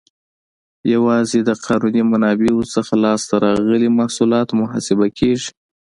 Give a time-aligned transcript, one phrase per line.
[0.93, 5.49] یوازې د قانوني منابعو څخه لاس ته راغلي محصولات محاسبه کیږي.